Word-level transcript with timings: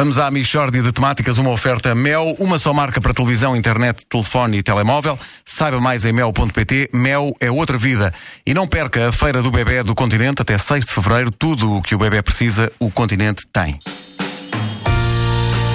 Vamos 0.00 0.18
à 0.18 0.30
Michórdia 0.30 0.82
de 0.82 0.92
Temáticas, 0.92 1.36
uma 1.36 1.50
oferta 1.50 1.94
Mel, 1.94 2.34
uma 2.38 2.56
só 2.56 2.72
marca 2.72 2.98
para 3.02 3.12
televisão, 3.12 3.54
internet, 3.54 4.06
telefone 4.08 4.56
e 4.56 4.62
telemóvel. 4.62 5.18
Saiba 5.44 5.78
mais 5.78 6.06
em 6.06 6.12
mel.pt. 6.14 6.88
Mel 6.90 7.34
é 7.38 7.50
outra 7.50 7.76
vida. 7.76 8.10
E 8.46 8.54
não 8.54 8.66
perca 8.66 9.10
a 9.10 9.12
Feira 9.12 9.42
do 9.42 9.50
Bebé 9.50 9.82
do 9.82 9.94
Continente 9.94 10.40
até 10.40 10.56
6 10.56 10.86
de 10.86 10.90
Fevereiro. 10.90 11.30
Tudo 11.30 11.76
o 11.76 11.82
que 11.82 11.94
o 11.94 11.98
bebê 11.98 12.22
precisa, 12.22 12.72
o 12.80 12.90
Continente 12.90 13.46
tem. 13.52 13.78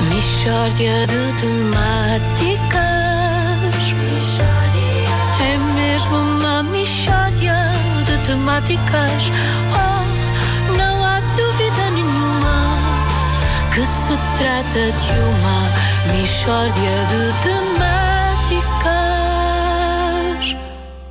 Mishória 0.09 1.05
de 1.05 1.39
temáticas 1.39 2.81
É 5.39 5.57
mesmo 5.75 6.17
uma 6.17 6.63
mishória 6.63 7.57
de 8.03 8.25
temáticas 8.25 9.31
Oh, 9.71 10.04
Que 13.75 13.85
se 13.85 14.13
trata 14.37 14.91
de 14.91 15.19
uma 15.19 15.69
mishória 16.13 16.95
de 17.11 17.21
temáticas 18.85 20.55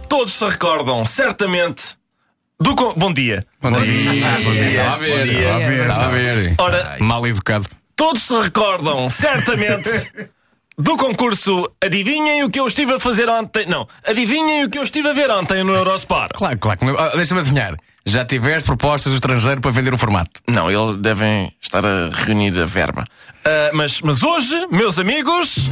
Todos 0.09 0.32
se 0.32 0.45
recordam, 0.48 1.05
certamente, 1.05 1.96
do. 2.58 2.74
con- 2.74 2.95
Bom 2.96 3.12
dia. 3.12 3.46
Bom 3.60 3.70
dia. 3.72 4.27
Ah, 4.27 4.38
bom 4.42 4.52
dia. 4.52 4.70
Estava 4.70 4.95
a 4.95 4.96
ver. 4.98 5.10
Bom 5.19 5.24
dia. 5.24 5.41
Estava 5.42 5.55
a 5.55 5.58
ver. 5.69 5.80
Estava 5.82 6.05
a 6.05 6.08
ver. 6.08 6.55
Ora, 6.58 6.96
Mal 7.00 7.27
educado. 7.27 7.69
todos 7.95 8.22
se 8.22 8.34
recordam, 8.41 9.10
certamente, 9.10 9.91
do 10.78 10.96
concurso 10.96 11.70
Adivinhem 11.84 12.44
o 12.44 12.50
que 12.50 12.58
eu 12.60 12.66
estive 12.66 12.94
a 12.94 13.00
fazer 13.00 13.28
ontem. 13.28 13.66
Não, 13.66 13.86
adivinhem 14.06 14.64
o 14.64 14.70
que 14.70 14.78
eu 14.78 14.83
estive 14.84 15.08
a 15.08 15.12
ver 15.12 15.30
ontem 15.30 15.62
no 15.64 15.74
Eurosport. 15.74 16.33
Claro, 16.36 16.56
claro. 16.58 16.78
que 16.78 16.86
ah, 16.86 17.10
Deixa-me 17.14 17.41
adivinhar. 17.41 17.77
Já 18.06 18.24
tiveste 18.24 18.66
propostas 18.66 19.12
do 19.12 19.14
estrangeiro 19.16 19.60
para 19.62 19.70
vender 19.70 19.94
um 19.94 19.98
formato? 19.98 20.40
Não, 20.46 20.70
eles 20.70 20.96
devem 20.96 21.50
estar 21.60 21.84
a 21.84 22.10
reunir 22.12 22.58
a 22.58 22.66
verba. 22.66 23.04
Ah, 23.44 23.70
mas, 23.72 24.00
mas 24.02 24.22
hoje, 24.22 24.66
meus 24.70 24.98
amigos, 24.98 25.70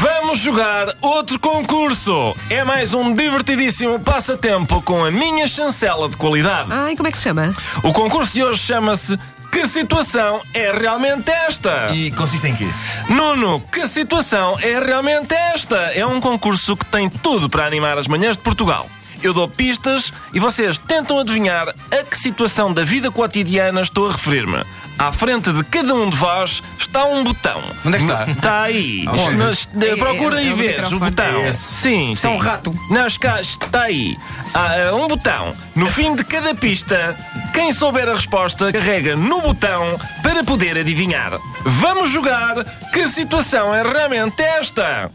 vamos 0.00 0.40
jogar 0.40 0.88
outro 1.00 1.38
concurso. 1.38 2.34
É 2.50 2.64
mais 2.64 2.92
um 2.92 3.14
divertidíssimo 3.14 4.00
passatempo 4.00 4.82
com 4.82 5.04
a 5.04 5.10
minha 5.12 5.46
chancela 5.46 6.08
de 6.08 6.16
qualidade. 6.16 6.68
Ai, 6.72 6.96
como 6.96 7.06
é 7.08 7.12
que 7.12 7.18
se 7.18 7.24
chama? 7.24 7.52
O 7.84 7.92
concurso 7.92 8.32
de 8.34 8.42
hoje 8.42 8.58
chama-se 8.60 9.16
Que 9.52 9.68
situação 9.68 10.40
é 10.52 10.72
realmente 10.72 11.30
esta? 11.30 11.90
E 11.94 12.10
consiste 12.10 12.48
em 12.48 12.56
quê? 12.56 12.66
Nuno, 13.08 13.60
que 13.72 13.86
situação 13.86 14.56
é 14.60 14.80
realmente 14.80 15.32
esta? 15.32 15.76
É 15.76 16.04
um 16.04 16.20
concurso 16.20 16.76
que 16.76 16.86
tem 16.86 17.08
tudo 17.08 17.48
para 17.48 17.66
animar 17.66 17.96
as 17.98 18.08
manhãs 18.08 18.36
de 18.36 18.42
Portugal. 18.42 18.88
Eu 19.22 19.34
dou 19.34 19.46
pistas 19.46 20.12
e 20.32 20.40
vocês 20.40 20.78
tentam 20.78 21.18
adivinhar 21.18 21.68
a 21.68 22.02
que 22.02 22.16
situação 22.16 22.72
da 22.72 22.84
vida 22.84 23.10
cotidiana 23.10 23.82
estou 23.82 24.08
a 24.08 24.12
referir-me. 24.12 24.64
À 24.98 25.12
frente 25.12 25.52
de 25.52 25.64
cada 25.64 25.94
um 25.94 26.10
de 26.10 26.16
vós 26.16 26.62
está 26.78 27.04
um 27.04 27.24
botão. 27.24 27.62
Onde 27.84 27.96
é 27.96 27.98
que 27.98 28.04
está? 28.04 28.24
Está 28.30 28.62
aí. 28.62 29.06
Onde? 29.08 29.36
Nas- 29.36 29.68
É- 29.80 29.96
procura 29.96 30.40
é- 30.40 30.44
e 30.44 30.48
é 30.48 30.52
o 30.52 30.56
vês 30.56 30.92
o 30.92 30.98
botão. 30.98 31.40
É 31.42 31.52
Sim, 31.52 32.14
sim. 32.14 32.26
é 32.26 32.30
um 32.30 32.36
rato. 32.36 32.74
Nas 32.90 33.16
ca... 33.16 33.40
Está 33.40 33.82
aí. 33.84 34.18
Há 34.52 34.90
ah, 34.90 34.94
um 34.94 35.08
botão. 35.08 35.54
No 35.74 35.86
fim 35.86 36.14
de 36.14 36.24
cada 36.24 36.54
pista, 36.54 37.16
quem 37.54 37.72
souber 37.72 38.08
a 38.08 38.14
resposta 38.14 38.70
carrega 38.72 39.16
no 39.16 39.40
botão 39.40 39.98
para 40.22 40.44
poder 40.44 40.76
adivinhar. 40.76 41.38
Vamos 41.64 42.10
jogar. 42.10 42.64
Que 42.92 43.08
situação 43.08 43.74
é 43.74 43.82
realmente 43.82 44.42
esta? 44.42 45.10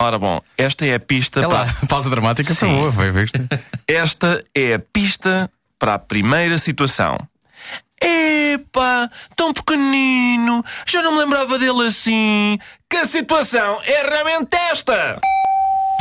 Ora 0.00 0.18
bom, 0.18 0.40
esta 0.58 0.84
é 0.84 0.94
a 0.94 1.00
pista 1.00 1.40
É 1.40 1.46
para. 1.46 1.58
lá. 1.64 1.74
Pausa 1.88 2.10
dramática. 2.10 2.54
Foi 2.54 2.68
Sim. 2.68 2.74
boa, 2.76 2.92
foi? 2.92 3.06
Esta 3.86 4.44
é 4.54 4.74
a 4.74 4.78
pista 4.78 5.50
para 5.78 5.94
a 5.94 5.98
primeira 5.98 6.58
situação. 6.58 7.16
Epá, 8.00 9.08
tão 9.36 9.52
pequenino, 9.52 10.62
já 10.86 11.00
não 11.00 11.12
me 11.12 11.18
lembrava 11.20 11.58
dele 11.58 11.86
assim. 11.86 12.58
Que 12.90 13.04
situação 13.06 13.78
é 13.84 14.02
realmente 14.08 14.54
esta? 14.56 15.18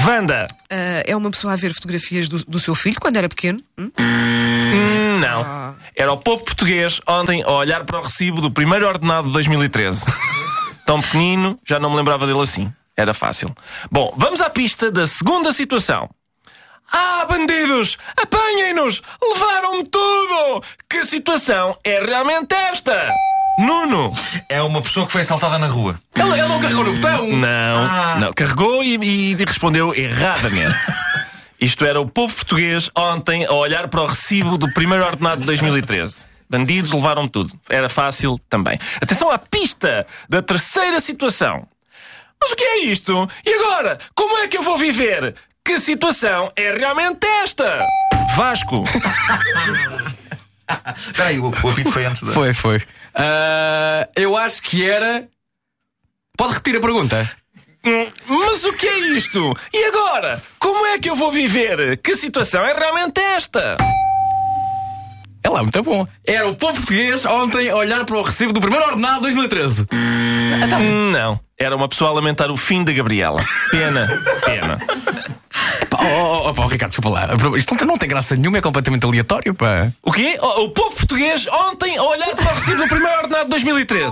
Wanda, 0.06 0.48
Ah, 0.70 1.04
é 1.06 1.16
uma 1.16 1.30
pessoa 1.32 1.54
a 1.54 1.56
ver 1.56 1.74
fotografias 1.74 2.28
do, 2.28 2.44
do 2.46 2.60
seu 2.60 2.76
filho 2.76 3.00
quando 3.00 3.16
era 3.18 3.30
pequeno? 3.30 3.62
Hum? 3.78 3.90
hum, 3.98 5.20
não. 5.20 5.76
Era 5.96 6.12
o 6.12 6.18
povo 6.18 6.44
português 6.44 7.00
ontem 7.08 7.42
a 7.44 7.52
olhar 7.52 7.86
para 7.86 8.00
o 8.00 8.04
recibo 8.04 8.42
do 8.42 8.52
primeiro 8.52 8.88
ordenado 8.88 9.28
de 9.28 9.34
2013. 9.34 10.06
tão 10.86 11.00
pequenino, 11.00 11.58
já 11.66 11.80
não 11.80 11.90
me 11.92 11.96
lembrava 11.96 12.26
dele 12.28 12.42
assim. 12.42 12.74
Era 12.96 13.14
fácil. 13.14 13.50
Bom, 13.92 14.14
vamos 14.18 14.40
à 14.42 14.50
pista 14.50 14.92
da 14.92 15.08
segunda 15.08 15.52
situação. 15.52 16.10
Ah, 16.92 17.26
bandidos! 17.28 17.98
Apanhem-nos! 18.16 19.02
Levaram-me 19.22 19.84
tudo! 19.86 20.64
Que 20.88 21.04
situação 21.04 21.76
é 21.84 22.00
realmente 22.04 22.54
esta? 22.54 23.12
Nuno! 23.58 24.14
É 24.48 24.62
uma 24.62 24.82
pessoa 24.82 25.06
que 25.06 25.12
foi 25.12 25.22
assaltada 25.22 25.58
na 25.58 25.68
rua. 25.68 26.00
Ele, 26.16 26.32
ele 26.34 26.48
não 26.48 26.60
carregou 26.60 26.84
no 26.84 26.94
botão. 26.94 27.28
Não, 27.28 27.48
Ah. 27.90 28.18
não. 28.20 28.34
Carregou 28.34 28.84
e, 28.84 28.96
e 29.32 29.36
respondeu 29.44 29.94
erradamente. 29.96 30.76
Isto 31.60 31.86
era 31.86 32.00
o 32.00 32.08
povo 32.08 32.36
português 32.36 32.92
ontem 32.96 33.46
a 33.46 33.54
olhar 33.54 33.88
para 33.88 34.02
o 34.02 34.06
recibo 34.06 34.58
do 34.58 34.72
primeiro 34.74 35.06
ordenado 35.06 35.42
de 35.42 35.48
2013. 35.48 36.26
Bandidos 36.50 36.92
levaram 36.92 37.28
tudo. 37.28 37.54
Era 37.70 37.90
fácil 37.90 38.40
também. 38.50 38.78
Atenção 39.02 39.32
à 39.32 39.38
pista 39.40 40.06
da 40.30 40.42
terceira 40.42 41.00
situação. 41.00 41.66
Mas 42.44 42.52
o 42.52 42.56
que 42.58 42.64
é 42.66 42.78
isto? 42.84 43.30
E 43.46 43.54
agora? 43.54 43.98
Como 44.14 44.38
é 44.40 44.50
que 44.50 44.58
eu 44.58 44.62
vou 44.62 44.78
viver? 44.78 45.34
Que 45.64 45.80
situação 45.80 46.52
é 46.58 46.74
realmente 46.74 47.26
esta? 47.26 47.88
Vasco. 48.36 48.84
Espera 50.98 51.30
aí, 51.30 51.40
o, 51.40 51.46
o 51.46 51.70
apito 51.70 51.90
foi 51.90 52.06
antes 52.06 52.22
da. 52.22 52.34
Foi, 52.34 52.54
foi. 52.54 52.82
Ah, 53.16 54.10
eu 54.14 54.36
acho 54.36 54.62
que 54.62 54.90
era. 54.90 55.26
Pode 56.38 56.56
repetir 56.56 56.78
a 56.78 56.82
pergunta? 56.82 57.32
Hum, 57.86 58.12
Mas 58.28 58.66
o 58.66 58.74
que 58.74 58.88
é 58.88 59.00
isto? 59.16 59.58
E 59.74 59.86
agora? 59.86 60.44
Como 60.60 60.86
é 60.88 61.00
que 61.00 61.10
eu 61.10 61.16
vou 61.16 61.32
viver? 61.32 61.98
Que 62.00 62.14
situação 62.16 62.66
é 62.66 62.74
realmente 62.74 63.22
esta? 63.22 63.78
É 65.46 65.50
lá, 65.50 65.62
muito 65.62 65.82
bom. 65.84 66.06
Era 66.26 66.48
o 66.48 66.56
povo 66.56 66.76
português 66.76 67.26
ontem 67.26 67.70
a 67.70 67.76
olhar 67.76 68.04
para 68.06 68.18
o 68.18 68.22
recibo 68.22 68.52
do 68.52 68.60
primeiro 68.60 68.86
ordenado 68.86 69.16
de 69.16 69.22
2013. 69.34 69.88
Hum, 70.80 71.12
Não. 71.12 71.40
Era 71.58 71.76
uma 71.76 71.88
pessoa 71.88 72.10
a 72.10 72.14
lamentar 72.14 72.52
o 72.52 72.58
fim 72.58 72.84
da 72.84 72.92
Gabriela. 72.92 73.44
Pena, 73.72 74.08
pena. 74.46 74.80
Oh, 75.94 76.06
oh, 76.06 76.50
oh, 76.50 76.54
pá, 76.54 76.66
Ricardo, 76.68 76.92
desculpa 76.92 77.10
lá. 77.10 77.30
Isto 77.58 77.86
não 77.86 77.98
tem 77.98 78.10
graça 78.10 78.36
nenhuma, 78.36 78.58
é 78.58 78.62
completamente 78.62 79.06
aleatório, 79.06 79.54
pá. 79.54 79.90
O 80.02 80.12
quê? 80.12 80.38
O, 80.42 80.64
o 80.66 80.70
povo 80.72 80.96
português 80.96 81.48
ontem 81.48 81.98
a 81.98 82.04
olhar 82.04 82.36
para 82.36 82.52
o 82.52 82.56
recibo 82.56 82.78
do 82.78 82.88
primeiro 82.90 83.18
ordenado 83.22 83.44
de 83.46 83.50
2013. 83.52 84.12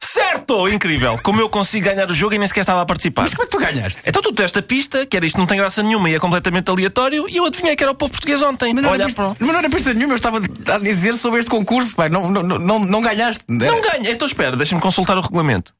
Certo! 0.00 0.68
Incrível. 0.68 1.18
Como 1.22 1.40
eu 1.40 1.48
consigo 1.48 1.86
ganhar 1.86 2.10
o 2.10 2.14
jogo 2.14 2.34
e 2.34 2.38
nem 2.38 2.46
sequer 2.46 2.60
estava 2.60 2.82
a 2.82 2.86
participar. 2.86 3.22
Mas 3.22 3.34
como 3.34 3.44
é 3.44 3.46
que 3.46 3.52
tu 3.52 3.58
ganhaste? 3.58 4.00
Então 4.06 4.22
tu 4.22 4.30
deste 4.32 4.58
a 4.58 4.62
pista, 4.62 5.06
que 5.06 5.16
era 5.16 5.26
isto 5.26 5.38
não 5.38 5.46
tem 5.46 5.56
graça 5.56 5.82
nenhuma 5.82 6.10
e 6.10 6.14
é 6.14 6.18
completamente 6.18 6.70
aleatório, 6.70 7.26
e 7.28 7.36
eu 7.36 7.44
adivinhei 7.44 7.74
que 7.74 7.82
era 7.82 7.92
o 7.92 7.94
povo 7.94 8.12
português 8.12 8.42
ontem. 8.42 8.72
Mas 8.74 8.82
não, 8.82 8.90
olhar 8.90 9.04
era 9.04 9.06
pista, 9.06 9.36
mas 9.38 9.48
não 9.48 9.58
era 9.58 9.70
pista 9.70 9.94
nenhuma, 9.94 10.12
eu 10.12 10.16
estava 10.16 10.38
a 10.38 10.78
dizer 10.78 11.16
sobre 11.16 11.40
este 11.40 11.50
concurso, 11.50 11.94
pá. 11.96 12.08
Não, 12.08 12.30
não, 12.30 12.42
não, 12.42 12.58
não, 12.58 12.78
não 12.78 13.00
ganhaste. 13.00 13.44
Não 13.48 13.80
ganhei. 13.80 14.12
Então 14.12 14.26
espera, 14.26 14.56
deixa-me 14.56 14.80
consultar 14.80 15.16
o 15.16 15.20
regulamento. 15.20 15.74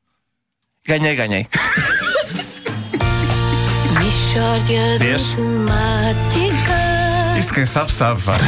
Ganhei, 0.86 1.14
ganhei. 1.14 1.46
Vês? 4.98 5.22
Isto 7.38 7.54
quem 7.54 7.66
sabe, 7.66 7.92
sabe, 7.92 8.20
vá. 8.20 8.36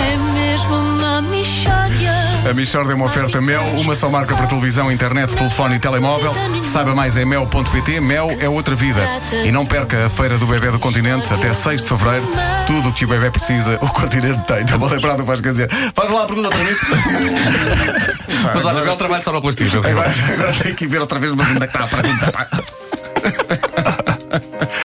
É 0.00 0.16
mesmo 0.32 0.74
uma 0.74 1.20
mishória 1.22 2.29
A 2.48 2.54
Michórdia 2.54 2.92
é 2.92 2.94
uma 2.94 3.06
oferta 3.06 3.40
Mel, 3.40 3.62
uma 3.78 3.94
só 3.94 4.08
marca 4.08 4.34
para 4.34 4.46
televisão, 4.46 4.90
internet, 4.90 5.34
telefone 5.34 5.76
e 5.76 5.78
telemóvel. 5.78 6.32
Saiba 6.64 6.94
mais 6.94 7.16
em 7.16 7.24
mel.pt. 7.24 8.00
Mel 8.00 8.36
é 8.40 8.48
outra 8.48 8.74
vida. 8.74 9.00
E 9.44 9.52
não 9.52 9.66
perca 9.66 10.06
a 10.06 10.10
Feira 10.10 10.38
do 10.38 10.46
Bebé 10.46 10.70
do 10.70 10.78
Continente 10.78 11.32
até 11.32 11.52
6 11.52 11.82
de 11.82 11.88
Fevereiro. 11.88 12.26
Tudo 12.66 12.88
o 12.88 12.92
que 12.92 13.04
o 13.04 13.08
bebê 13.08 13.30
precisa, 13.30 13.78
o 13.82 13.88
Continente 13.88 14.44
tem. 14.46 14.60
Estou 14.60 14.84
a 14.84 14.90
lembrar 14.90 15.14
do 15.14 15.22
que 15.22 15.28
vais 15.28 15.40
dizer. 15.40 15.70
Faz 15.94 16.10
lá 16.10 16.24
a 16.24 16.26
pergunta 16.26 16.48
outra 16.48 16.64
vez. 16.64 16.78
Mas 18.54 18.64
olha, 18.64 18.80
agora 18.80 18.96
trabalho 18.96 19.22
só 19.22 19.32
no 19.32 19.40
plastismo. 19.40 19.86
Agora, 19.86 20.12
agora 20.32 20.52
tenho 20.54 20.74
que 20.74 20.86
ver 20.86 21.00
outra 21.00 21.18
vez, 21.18 21.32
mas 21.32 21.48
onde 21.50 21.64
é 21.64 21.66
que 21.66 21.76
está 21.76 21.84
a 21.84 21.88
pergunta? 21.88 23.59